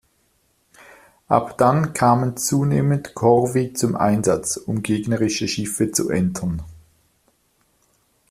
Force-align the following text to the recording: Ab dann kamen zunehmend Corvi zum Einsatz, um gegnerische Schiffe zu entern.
Ab 1.27 1.59
dann 1.59 1.93
kamen 1.93 2.35
zunehmend 2.35 3.13
Corvi 3.13 3.73
zum 3.73 3.95
Einsatz, 3.95 4.57
um 4.57 4.81
gegnerische 4.81 5.47
Schiffe 5.47 5.91
zu 5.91 6.09
entern. 6.09 6.63